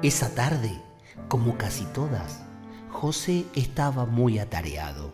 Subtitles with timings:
[0.00, 0.80] Esa tarde,
[1.26, 2.44] como casi todas,
[2.88, 5.12] José estaba muy atareado.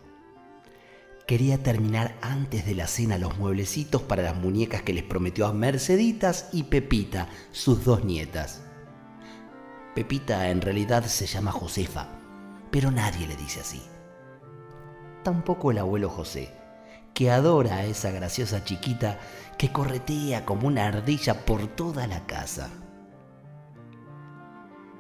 [1.27, 5.55] Quería terminar antes de la cena los mueblecitos para las muñecas que les prometió a
[5.55, 8.61] Merceditas y Pepita, sus dos nietas.
[9.95, 12.09] Pepita en realidad se llama Josefa,
[12.71, 13.81] pero nadie le dice así.
[15.23, 16.53] Tampoco el abuelo José,
[17.15, 19.19] que adora a esa graciosa chiquita
[19.57, 22.84] que corretea como una ardilla por toda la casa.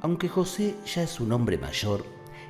[0.04, 2.04] Aunque José ya es un hombre mayor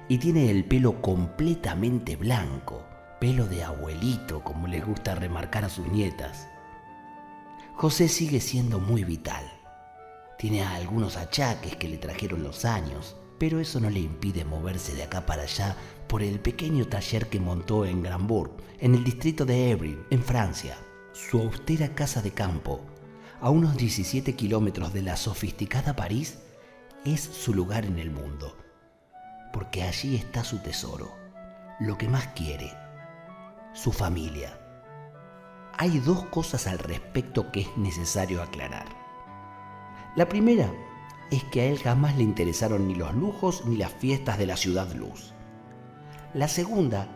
[0.09, 2.83] y tiene el pelo completamente blanco,
[3.21, 6.49] pelo de abuelito como les gusta remarcar a sus nietas,
[7.77, 9.45] José sigue siendo muy vital.
[10.37, 15.05] Tiene algunos achaques que le trajeron los años, pero eso no le impide moverse de
[15.05, 15.77] acá para allá
[16.09, 20.77] por el pequeño taller que montó en Grambourg, en el distrito de Évry, en Francia.
[21.13, 22.81] Su austera casa de campo,
[23.41, 26.39] a unos 17 kilómetros de la sofisticada París,
[27.05, 28.57] es su lugar en el mundo,
[29.53, 31.13] porque allí está su tesoro,
[31.79, 32.73] lo que más quiere,
[33.75, 34.59] su familia.
[35.77, 38.87] Hay dos cosas al respecto que es necesario aclarar.
[40.17, 40.73] La primera
[41.31, 44.57] es que a él jamás le interesaron ni los lujos ni las fiestas de la
[44.57, 45.35] ciudad luz.
[46.33, 47.09] La segunda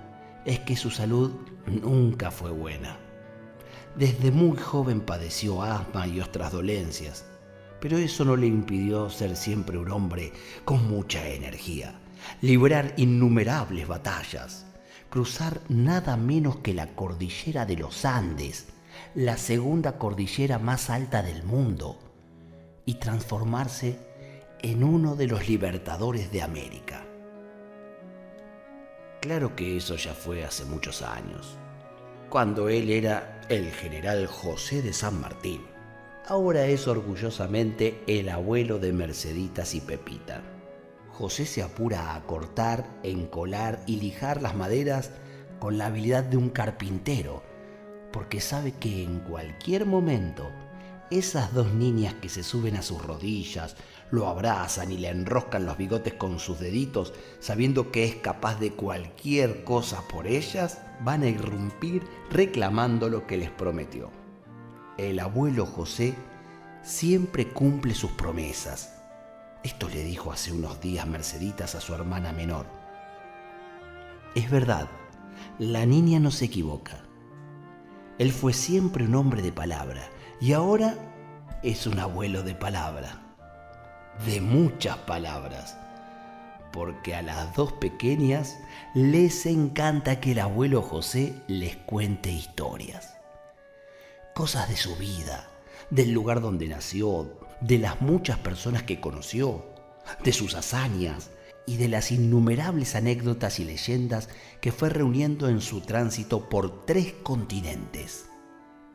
[0.44, 1.32] es que su salud
[1.66, 2.98] nunca fue buena.
[3.96, 7.24] Desde muy joven padeció asma y otras dolencias
[7.80, 10.32] pero eso no le impidió ser siempre un hombre
[10.64, 11.94] con mucha energía,
[12.40, 14.66] librar innumerables batallas,
[15.10, 18.66] cruzar nada menos que la cordillera de los Andes,
[19.14, 21.98] la segunda cordillera más alta del mundo,
[22.84, 23.98] y transformarse
[24.60, 27.04] en uno de los libertadores de América.
[29.20, 31.56] Claro que eso ya fue hace muchos años,
[32.28, 35.60] cuando él era el general José de San Martín
[36.28, 40.42] ahora es orgullosamente el abuelo de Merceditas y Pepita.
[41.10, 45.10] José se apura a cortar, encolar y lijar las maderas
[45.58, 47.42] con la habilidad de un carpintero,
[48.12, 50.50] porque sabe que en cualquier momento
[51.10, 53.76] esas dos niñas que se suben a sus rodillas,
[54.10, 58.72] lo abrazan y le enroscan los bigotes con sus deditos, sabiendo que es capaz de
[58.72, 64.10] cualquier cosa por ellas, van a irrumpir reclamando lo que les prometió
[64.98, 66.14] el abuelo José
[66.82, 69.00] siempre cumple sus promesas.
[69.62, 72.66] Esto le dijo hace unos días Merceditas a su hermana menor.
[74.34, 74.88] Es verdad,
[75.60, 76.98] la niña no se equivoca.
[78.18, 80.02] Él fue siempre un hombre de palabra
[80.40, 80.96] y ahora
[81.62, 83.22] es un abuelo de palabra.
[84.26, 85.78] De muchas palabras.
[86.72, 88.58] Porque a las dos pequeñas
[88.94, 93.17] les encanta que el abuelo José les cuente historias
[94.38, 95.48] cosas de su vida,
[95.90, 99.66] del lugar donde nació, de las muchas personas que conoció,
[100.22, 101.30] de sus hazañas
[101.66, 104.28] y de las innumerables anécdotas y leyendas
[104.60, 108.26] que fue reuniendo en su tránsito por tres continentes.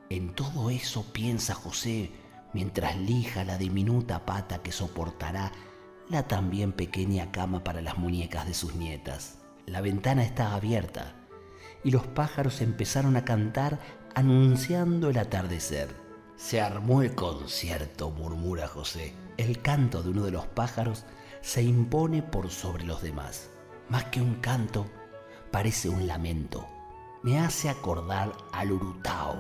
[0.10, 2.12] En todo eso piensa José
[2.54, 5.52] mientras lija la diminuta pata que soportará
[6.10, 9.40] la también pequeña cama para las muñecas de sus nietas.
[9.66, 11.16] La ventana está abierta
[11.84, 13.82] y los pájaros empezaron a cantar
[14.16, 15.90] anunciando el atardecer.
[16.36, 19.14] Se armó el concierto, murmura José.
[19.38, 21.06] El canto de uno de los pájaros
[21.42, 23.50] se impone por sobre los demás.
[23.90, 24.86] Más que un canto,
[25.52, 26.68] parece un lamento.
[27.24, 29.38] Me hace acordar al urutao,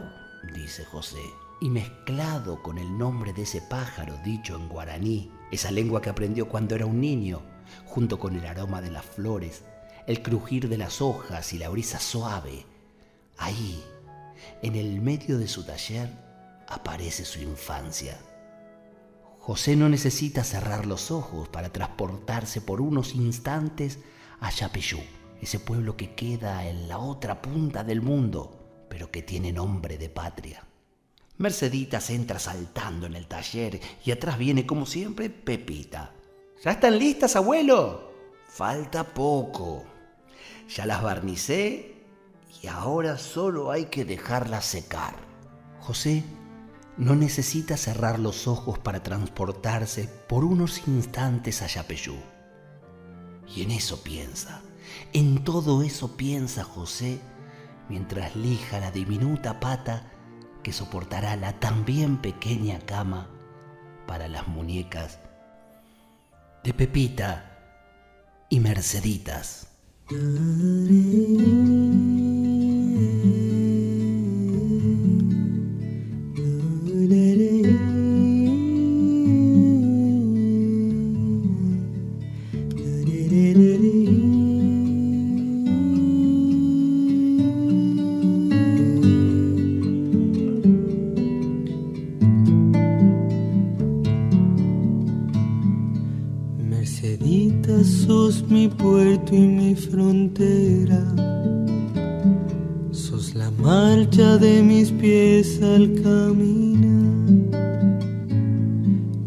[0.55, 1.21] dice José,
[1.61, 6.47] y mezclado con el nombre de ese pájaro dicho en guaraní, esa lengua que aprendió
[6.47, 7.41] cuando era un niño,
[7.85, 9.63] junto con el aroma de las flores,
[10.07, 12.65] el crujir de las hojas y la brisa suave,
[13.37, 13.83] ahí
[14.61, 16.09] en el medio de su taller
[16.67, 18.17] aparece su infancia.
[19.39, 23.99] José no necesita cerrar los ojos para transportarse por unos instantes
[24.39, 24.99] a Yapeyú,
[25.41, 30.09] ese pueblo que queda en la otra punta del mundo, pero que tiene nombre de
[30.09, 30.63] patria.
[31.37, 36.13] Merceditas entra saltando en el taller y atrás viene, como siempre, Pepita.
[36.63, 38.13] ¿Ya están listas, abuelo?
[38.47, 39.83] Falta poco.
[40.69, 42.02] Ya las barnicé
[42.61, 45.15] y ahora solo hay que dejarla secar.
[45.79, 46.23] José
[46.97, 52.15] no necesita cerrar los ojos para transportarse por unos instantes a Yapeyú.
[53.55, 54.61] Y en eso piensa,
[55.11, 57.19] en todo eso piensa José
[57.89, 60.11] mientras lija la diminuta pata
[60.63, 63.29] que soportará la también pequeña cama
[64.07, 65.19] para las muñecas
[66.63, 67.59] de Pepita
[68.49, 69.67] y Merceditas.
[98.05, 101.01] Sos mi puerto y mi frontera.
[102.91, 107.53] Sos la marcha de mis pies al caminar.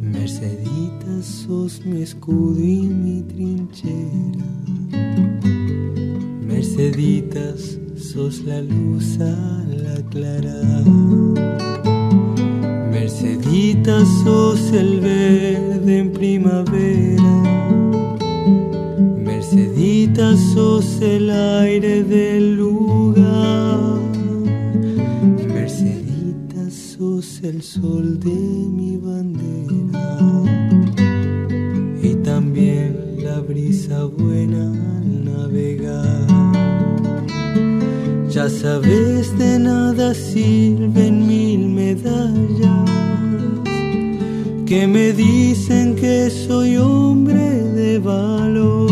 [0.00, 4.46] Mercedita, sos mi escudo y mi trinchera.
[6.43, 10.84] Merceditas, sos la luz al aclarar.
[12.90, 17.46] Merceditas, sos el verde en primavera.
[19.53, 24.01] Merceditas, sos el aire del lugar.
[25.55, 30.19] Merceditas, sos el sol de mi bandera.
[32.03, 36.27] Y también la brisa buena al navegar.
[38.29, 42.91] Ya sabes, de nada sirven mil medallas
[44.67, 48.86] que me dicen que soy hombre de valor.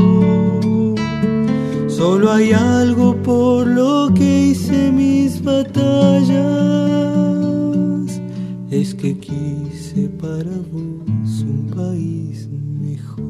[1.97, 6.35] Solo hay algo por lo que hice mis batallas,
[8.69, 12.49] es que quise para vos un país
[12.81, 13.23] mejor.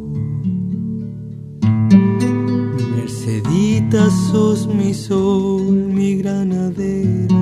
[2.97, 7.37] Mercedita, sos mi sol, mi granadera.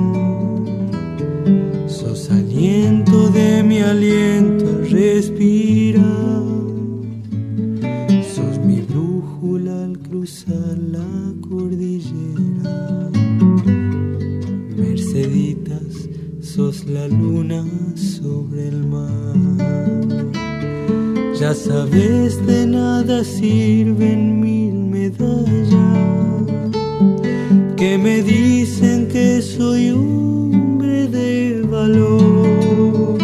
[1.87, 5.62] Sos aliento de mi aliento al respirar.
[10.13, 13.09] Cruzar la cordillera.
[14.77, 16.07] Merceditas,
[16.39, 17.65] sos la luna
[17.95, 19.33] sobre el mar.
[21.39, 25.81] Ya sabes, de nada sirven mil medallas
[27.75, 33.17] que me dicen que soy hombre de valor.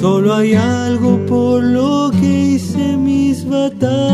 [0.00, 4.09] Solo hay algo por lo que hice mis batallas,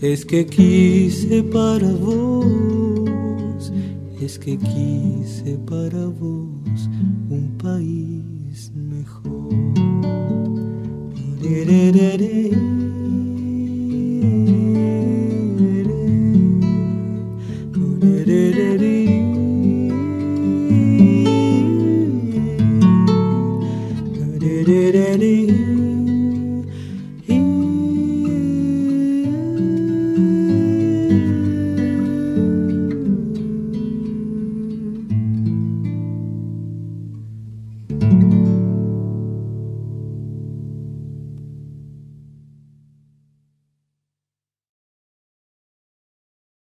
[0.00, 3.72] es que quise para vos,
[4.20, 6.88] es que quise para vos
[7.30, 9.48] un país mejor.